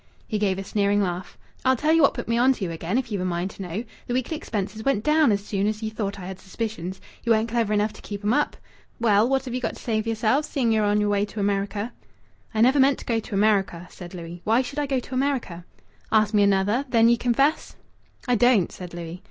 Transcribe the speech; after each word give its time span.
He 0.27 0.39
gave 0.39 0.57
a 0.57 0.63
sneering 0.63 0.99
laugh. 0.99 1.37
"I'll 1.63 1.75
tell 1.75 1.93
ye 1.93 2.01
what 2.01 2.15
put 2.15 2.27
me 2.27 2.35
on 2.35 2.53
to 2.53 2.65
ye 2.65 2.71
again, 2.71 2.97
if 2.97 3.11
you've 3.11 3.21
a 3.21 3.25
mind 3.25 3.51
to 3.51 3.61
know. 3.61 3.83
The 4.07 4.15
weekly 4.15 4.35
expenses 4.35 4.83
went 4.83 5.03
down 5.03 5.31
as 5.31 5.45
soon 5.45 5.67
as 5.67 5.83
ye 5.83 5.91
thought 5.91 6.19
I 6.19 6.25
had 6.25 6.39
suspicions. 6.39 6.99
Ye 7.23 7.29
weren't 7.31 7.49
clever 7.49 7.71
enough 7.71 7.93
to 7.93 8.01
keep 8.01 8.23
'em 8.23 8.33
up. 8.33 8.57
Well, 8.99 9.29
what 9.29 9.45
have 9.45 9.53
ye 9.53 9.59
got 9.59 9.75
to 9.75 9.81
say 9.83 10.01
for 10.01 10.09
yeself, 10.09 10.45
seeing 10.45 10.71
ye 10.73 10.79
are 10.79 10.85
on 10.85 10.99
yer 11.01 11.07
way 11.07 11.23
to 11.25 11.39
America?" 11.39 11.93
"I 12.51 12.61
never 12.61 12.79
meant 12.79 12.97
to 12.97 13.05
go 13.05 13.19
to 13.19 13.35
America," 13.35 13.85
said 13.91 14.15
Louis. 14.15 14.41
"Why 14.43 14.63
should 14.63 14.79
I 14.79 14.87
go 14.87 14.99
to 14.99 15.13
America?" 15.13 15.65
"Ask 16.11 16.33
me 16.33 16.41
another. 16.41 16.85
Then 16.89 17.07
ye 17.07 17.15
confess?" 17.15 17.75
"I 18.27 18.33
don't," 18.33 18.71
said 18.71 18.95
Louis. 18.95 19.19